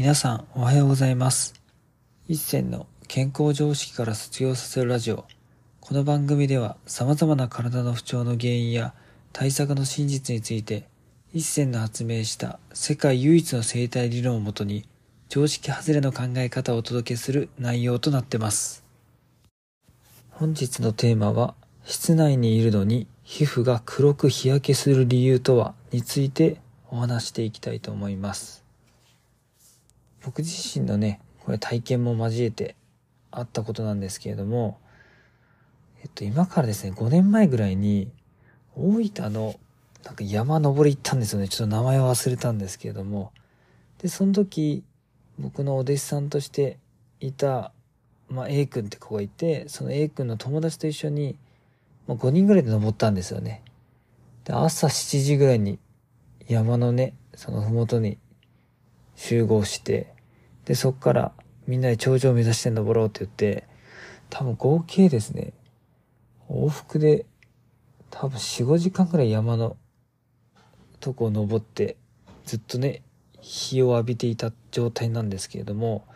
[0.00, 1.52] 皆さんおはようございます。
[2.26, 5.26] 一銭の健康常識から卒業させるラジオ。
[5.78, 8.94] この番組では様々な体の不調の原因や
[9.34, 10.88] 対策の真実について
[11.34, 14.88] 一銭の発明した世界唯一の生態理論をもとに
[15.28, 18.82] 常識外れの考え方をお届けする内容となってます。
[20.30, 21.54] 本日のテーマは
[21.84, 26.56] 室内にいるのに皮膚が黒く日焼けする理由とはについて
[26.88, 28.69] お話していきたいと思います。
[30.24, 32.76] 僕自身のね、これ体験も交えて
[33.30, 34.78] あったことなんですけれども、
[36.02, 38.10] えっと、今からですね、5年前ぐらいに、
[38.74, 39.54] 大分の、
[40.04, 41.48] なんか山登り行ったんですよね。
[41.48, 43.32] ちょっと名前を忘れたんですけれども。
[43.98, 44.82] で、その時、
[45.38, 46.78] 僕のお弟子さんとして
[47.20, 47.72] いた、
[48.28, 51.36] まあ、A 君って子がいて、その A 君の友達と一緒に、
[52.06, 53.62] まあ、5人ぐらいで登ったんですよね。
[54.44, 55.78] で、朝7時ぐらいに
[56.46, 58.18] 山のね、その麓に
[59.20, 60.14] 集合して、
[60.64, 61.32] で、そっから
[61.66, 63.68] みんなで頂上を目指して登ろうって言って、
[64.30, 65.52] 多分合計ですね、
[66.48, 67.26] 往復で
[68.10, 69.76] 多分4、5時間ぐらい山の
[71.00, 71.98] とこを登って、
[72.46, 73.02] ずっとね、
[73.42, 76.06] 日を浴びていた状態なんですけれども、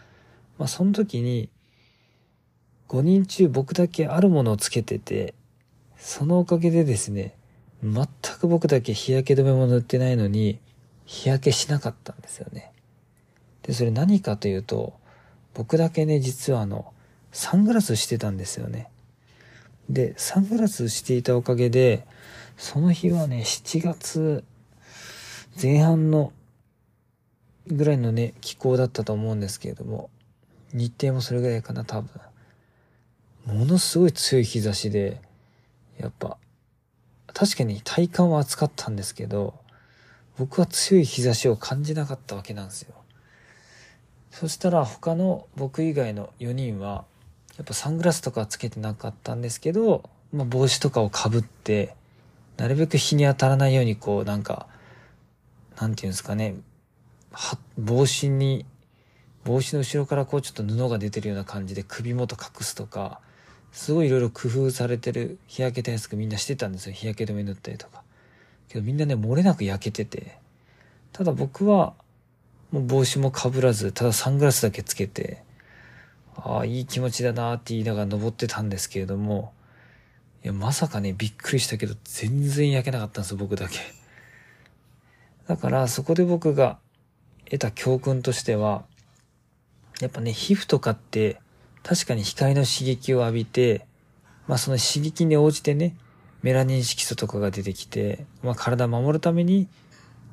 [0.56, 1.50] まあその時に、
[2.89, 5.34] 5人中僕だけあるものをつけてて、
[5.98, 7.36] そのおかげでですね、
[7.83, 8.06] 全
[8.41, 10.58] く僕だけ日焼け止めも塗ってないのに、
[11.05, 12.73] 日焼けしなかったんですよね。
[13.65, 14.95] で、それ何かというと、
[15.55, 16.93] 僕だけね、実はあの、
[17.33, 18.89] サングラスしてたんですよね。
[19.89, 22.07] で、サングラスしていたおかげで、
[22.57, 24.45] その日はね、7月
[25.61, 26.33] 前半の
[27.67, 30.11] ぐらいのね、気候だったと思うんですけれども、
[30.73, 32.09] 日程もそれぐらいかな、多分。
[33.47, 35.20] ものすごい強い日差しで、
[35.98, 36.37] やっぱ、
[37.33, 39.55] 確かに体感は暑かったんですけど、
[40.39, 42.95] 僕は強い日差しを感じなかったわけなんですよ。
[44.34, 47.04] そしたら他の僕以外の4人は、
[47.56, 51.95] やっぱサングラスとかつけてなかったんですけど、まあ、帽子とかをかぶって、
[52.56, 54.67] なるべく日に当たらないようにこうなんか、
[55.80, 56.56] なんていうんですかね、
[57.30, 58.67] は、帽子に、
[59.44, 63.20] 帽子の後ろからこうちょっと布が出てるような感じで首元隠すとか、
[63.70, 66.92] すごいいろいろ工夫されてる日焼け対策みんなしてたんですよ。
[66.92, 68.02] 日焼け止め塗ったりとか。
[68.67, 70.40] けどみんなね、漏れなく焼けてて。
[71.12, 71.94] ただ僕は、
[72.74, 75.45] もう帽子もかぶらず、ただサングラスだけつけて、
[76.35, 79.52] ああ、いい気持ちだなって言いながら登ってたんですけれども、
[80.42, 83.79] いや、まさかね、びっくりしたけど、全然焼けなかったんですよ、僕だけ。
[85.46, 86.80] だから、そこで僕が
[87.45, 88.85] 得た教訓としては、
[90.01, 91.41] やっぱね、皮膚とかって、
[91.85, 93.86] 確かに光の刺激を浴びて、
[94.48, 95.95] まあその刺激に応じてね、
[96.42, 99.68] メラニン色素とかが出てきて、まあ体を守るために、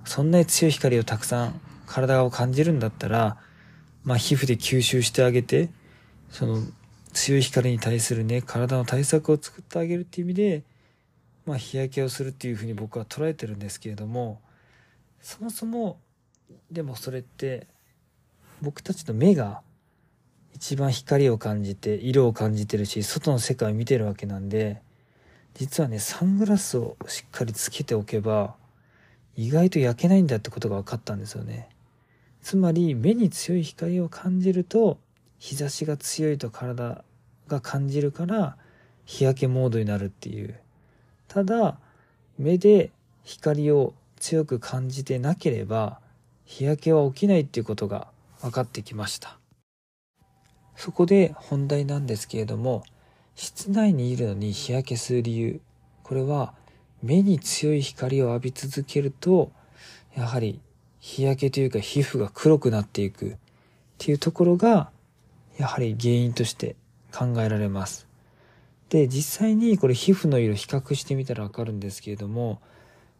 [0.05, 3.37] そんなに強い光をたくさん体を感じるんだったら、
[4.05, 5.69] まあ皮膚で吸収してあげて、
[6.29, 6.63] その
[7.11, 10.63] 強い光に対するね、体の対策を作ってあげるっていう意味で、
[11.45, 14.39] まあ日焼けをするっていうふうに僕は捉えてるんですけれども、
[15.21, 15.99] そもそも、
[16.71, 17.67] でもそれって、
[18.61, 19.61] 僕たちの目が
[20.55, 24.81] 一番光を感じて、色を感じてるし、外の世界を見てるわけなんで、
[25.55, 28.55] 実はね、サングラスをしっかりつけておけば、
[29.35, 31.67] 意外と焼けないんだってことが分かったんですよね。
[32.41, 34.97] つまり、目に強い光を感じると、
[35.37, 37.03] 日差しが強いと体
[37.47, 38.57] が感じるから、
[39.05, 40.59] 日焼けモードになるっていう。
[41.27, 41.77] ただ、
[42.37, 42.91] 目で
[43.23, 45.99] 光を強く感じてなければ、
[46.45, 48.07] 日焼けは起きないっていうことが
[48.41, 49.37] 分かってきました。
[50.75, 52.83] そこで本題なんですけれども、
[53.35, 55.61] 室内にいるのに日焼けする理由。
[56.03, 56.53] これは
[57.03, 59.51] 目に強い光を浴び続けると、
[60.15, 60.59] やはり
[61.01, 63.35] 日焼けというか皮膚が黒くなっていくっ
[63.97, 64.91] ていうところが、
[65.57, 66.75] やはり原因として
[67.11, 68.07] 考えられます。
[68.89, 72.61] で、実際にこれ皮膚の色比較してみたらわかるんですけれども、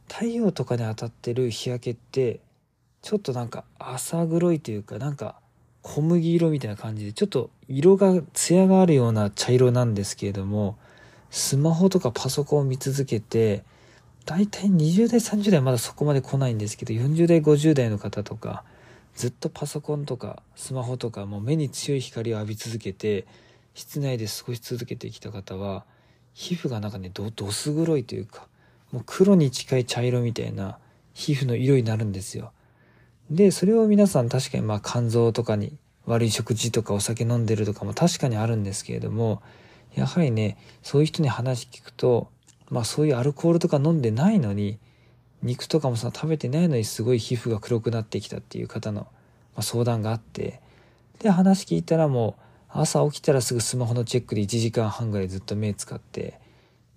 [0.07, 2.39] 太陽とかに当たってる日焼けって、
[3.01, 5.35] ちょっとなんか浅黒いというか、なんか
[5.81, 10.77] 小麦色みたいな感じで、ちょっと色が、艶があるような茶色なんですけれども、
[11.31, 13.63] スマホとかパソコンを見続けて、
[14.25, 18.63] だいたい20代、30代まだそこまで来ないんですけど、40代、50代の方とか、
[19.15, 23.25] ずっとパソコンとかスマホとかもう目に強い光を浴び続けて、
[23.73, 25.85] 室内で過ごし続けてきた方は、
[26.33, 28.47] 皮膚がなんかね、ど、どす黒いというか、
[28.91, 30.77] もう黒に近い茶色みたいな
[31.13, 32.51] 皮膚の色になるんですよ。
[33.29, 39.41] で、それを皆さん確かにまあ肝臓とかに悪い食事とかお酒飲んでるとかも確かにあるんですけれども、
[39.95, 42.29] やはりね、そういう人に話聞くと、
[42.71, 44.79] まあそういうアルコールとか飲んでないのに、
[45.43, 49.07] 肉とかもさ、食べてないのにすごい皮膚が黒くなってきたっていう方の
[49.55, 50.61] ま相談があって
[51.19, 52.35] で話聞いたらも
[52.73, 56.39] う朝起きたらすぐスマホのチェックで1時間半ぐらいずっと目使って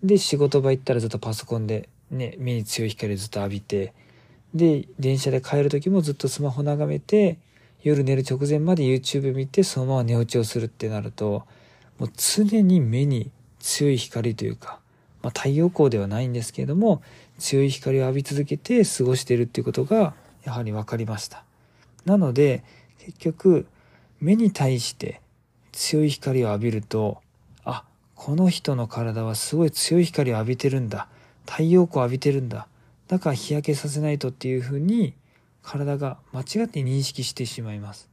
[0.03, 3.93] で仕事場行ったらずっとパソコンでね目に強い光ずっと浴びて
[4.55, 7.39] で電車で帰る時もずっとスマホ眺めて
[7.83, 11.45] 夜寝る直前まで YouTube 見てそのまま寝落ちをするってなると
[11.99, 14.81] もう常に目に強い光というか、
[15.25, 17.03] まあ、太陽光ではないんですけれども
[17.39, 20.13] 強い光を浴び続けて過ごしているっていうことが
[20.45, 21.45] やはり分かりました。
[22.05, 22.63] なので
[22.99, 23.67] 結局
[24.21, 25.23] 目に対して
[25.73, 27.23] 強い光を浴びると
[27.65, 27.85] あ
[28.15, 31.09] この人の体はすごい強い光を浴びてるんだ。
[31.47, 32.69] 太陽光を浴びてるんだ。
[33.09, 35.15] だから日焼けさせないとっていうふうに
[35.63, 38.11] 体が間違って認識してしまいます。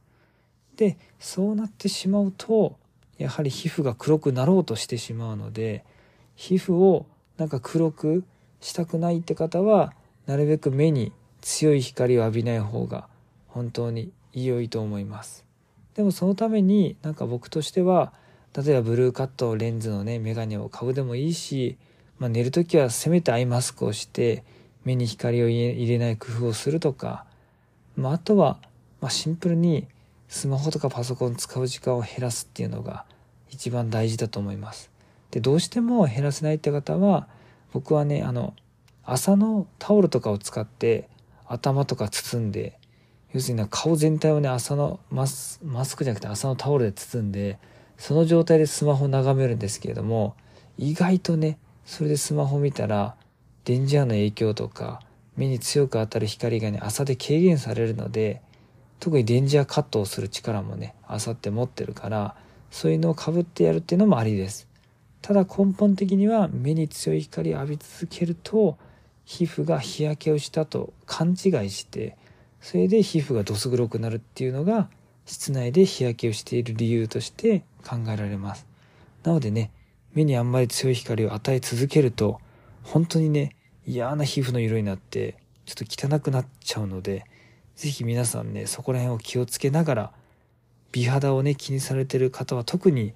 [0.76, 2.76] でそうなってしまうと
[3.18, 5.84] やはり皮膚が黒くなろうとしてしまうので
[6.34, 7.06] 皮膚を
[7.36, 8.24] なんか黒く
[8.60, 9.92] したくないって方は
[10.26, 13.08] なるべく目に強い光を浴びない方が
[13.48, 15.44] 本当に良いと思います
[15.94, 18.12] でもそのためになんか僕としては
[18.56, 21.76] 例えばブルーカットレンズのねメガネを買うでもいいし、
[22.18, 24.44] まあ、寝る時はせめてアイマスクをして
[24.84, 27.24] 目に光を入れない工夫をするとか、
[27.96, 28.58] まあ、あとは、
[29.00, 29.86] まあ、シンプルに
[30.28, 33.04] スマホとかパソコン使う時間を減らすっていうのが
[33.50, 34.91] 一番大事だと思います。
[35.32, 37.26] でどうしても減らせないって方は
[37.72, 38.54] 僕はねあの
[39.02, 41.08] 朝のタオルとかを使って
[41.46, 42.78] 頭とか包んで
[43.32, 47.58] 要するに顔全体をね朝のマスマスクじゃなくて朝のタオルで包んで
[47.96, 50.36] その状態でスマホを眺めるんですけれども
[50.76, 53.16] 意外とねそれでスマホ見たら
[53.64, 55.00] 電磁波の影響とか
[55.36, 58.42] 目に強く当たる光がね朝で軽減されるので
[59.00, 62.36] 特に電磁波カットをする力もね朝って持ってるから
[62.70, 64.71] そういうのをかぶってやるっていうのもありです。
[65.22, 68.76] ただ根本的には目に強い光を浴び続けると
[69.24, 72.16] 皮膚が日焼けをしたと勘違いして
[72.60, 74.88] それで皮膚がどす黒くなるっていうのが
[75.24, 78.66] 室内で日焼けをしている理由として考えられます。
[79.22, 79.70] なのでね
[80.12, 82.40] 目にあんまり強い光を与え続けると
[82.82, 83.54] 本当にね
[83.86, 87.24] 嫌な皮膚の色になってちょっと汚くなっちゃうので
[87.76, 90.12] 是非皆さんねそこら辺を気をつけながら
[90.90, 93.14] 美肌をね気にされてる方は特に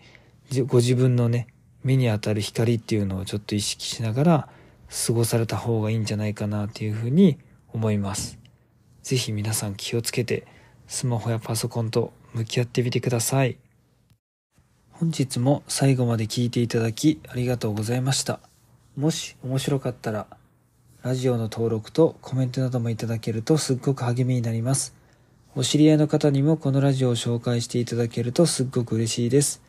[0.69, 1.49] ご自分のね
[1.87, 4.49] 目に当たる光っていうのをちょっと意識しながら
[5.07, 7.39] 過ごされた方がいいんじゃないかなっていうふうに
[7.73, 8.41] 思います。
[9.05, 10.49] ぜひ皆さん気をつけて
[10.89, 13.57] スマホやパソコンと向き合ってみてください。
[14.91, 18.41] 本日も最後まで聞いていただきありがとうございました。
[18.97, 20.27] もし面白かったら
[21.05, 24.93] ラジオの登録とコメントなどもいただけるとすっごく励みになります。
[25.55, 29.63] お知り合いの方にもこのラジオを紹介していただけるとすっごく嬉しいです。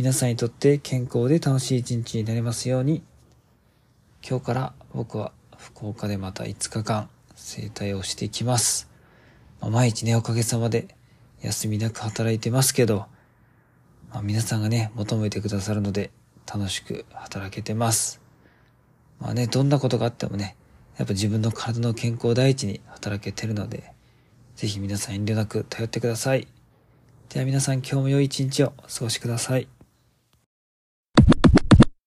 [0.00, 3.02] 皆さんにとって健康で楽しい一日になりますように。
[4.26, 8.88] 今日から僕は福岡でまた5日間整体をしていきます。
[9.60, 10.96] ま、毎日ね、おかげさまで
[11.42, 13.08] 休みなく働いてますけど、
[14.10, 16.10] まあ、皆さんがね、求めてくださるので
[16.50, 18.22] 楽しく働けてます。
[19.20, 20.56] まあね、どんなことがあってもね、
[20.96, 23.92] やっぱ自分の体の健康第一に働けてるので、
[24.56, 26.48] ぜひ皆さん遠慮なく頼ってください。
[27.28, 29.68] では皆さん今日も良い一日をお過ごしください。